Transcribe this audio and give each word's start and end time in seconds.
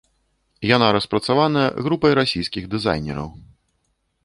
Яна 0.75 0.87
распрацаваная 0.95 1.67
групай 1.89 2.17
расійскіх 2.21 2.63
дызайнераў. 2.75 3.29